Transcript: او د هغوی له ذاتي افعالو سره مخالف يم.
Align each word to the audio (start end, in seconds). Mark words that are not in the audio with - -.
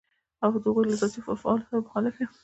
او 0.43 0.49
د 0.53 0.55
هغوی 0.65 0.83
له 0.89 0.95
ذاتي 1.01 1.19
افعالو 1.33 1.65
سره 1.67 1.83
مخالف 1.87 2.15
يم. 2.23 2.31